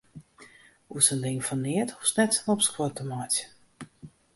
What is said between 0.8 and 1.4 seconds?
Oer sa'n ding